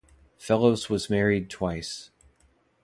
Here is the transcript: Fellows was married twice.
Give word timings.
Fellows 0.39 0.89
was 0.89 1.11
married 1.11 1.47
twice. 1.47 2.09